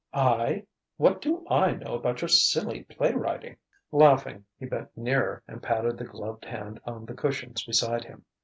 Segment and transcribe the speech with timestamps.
[0.15, 0.65] "I?
[0.97, 3.57] What do I know about your silly playwriting?"
[3.91, 8.25] Laughing, he bent nearer and patted the gloved hand on the cushions beside him.